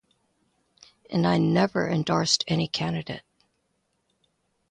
And 1.11 1.27
I 1.27 1.37
never 1.37 1.87
endorsed 1.87 2.43
any 2.47 2.67
candidate. 2.67 3.21